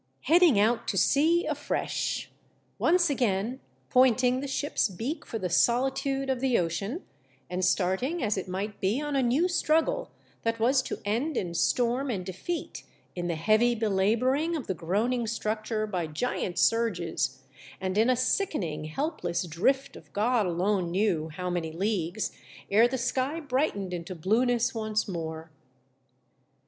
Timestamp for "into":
23.93-24.15